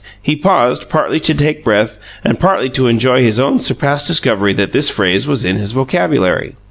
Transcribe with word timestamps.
He 0.19 0.35
paused, 0.35 0.89
partly 0.89 1.19
to 1.19 1.35
take 1.35 1.63
breath 1.63 1.99
and 2.23 2.39
partly 2.39 2.71
to 2.71 2.87
enjoy 2.87 3.21
his 3.21 3.39
own 3.39 3.59
surprised 3.59 4.07
discovery 4.07 4.51
that 4.53 4.71
this 4.71 4.89
phrase 4.89 5.27
was 5.27 5.45
in 5.45 5.57
his 5.57 5.73
vocabulary. 5.73 6.55